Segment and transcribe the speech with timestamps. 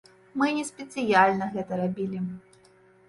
[0.41, 2.27] Мы не спецыяльна гэта рабілі.